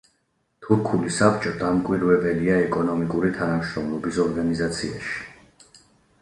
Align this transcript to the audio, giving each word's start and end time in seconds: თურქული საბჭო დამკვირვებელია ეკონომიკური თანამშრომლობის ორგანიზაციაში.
თურქული 0.67 1.11
საბჭო 1.17 1.51
დამკვირვებელია 1.63 2.55
ეკონომიკური 2.63 3.31
თანამშრომლობის 3.37 4.19
ორგანიზაციაში. 4.25 4.91